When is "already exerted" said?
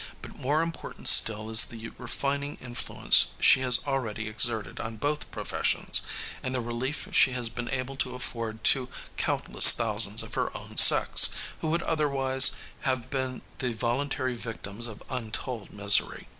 3.85-4.79